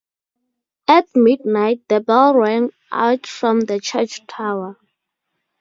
[0.87, 4.79] At midnight, the bells rang out from the church tower.